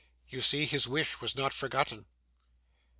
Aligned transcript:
You 0.27 0.41
see 0.41 0.65
his 0.65 0.87
wish 0.87 1.21
was 1.21 1.35
not 1.35 1.53
forgotten. 1.53 2.07